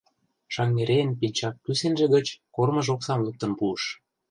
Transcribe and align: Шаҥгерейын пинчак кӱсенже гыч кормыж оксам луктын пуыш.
Шаҥгерейын 0.53 1.09
пинчак 1.19 1.55
кӱсенже 1.65 2.05
гыч 2.15 2.27
кормыж 2.55 2.87
оксам 2.95 3.19
луктын 3.25 3.51
пуыш. 3.59 3.83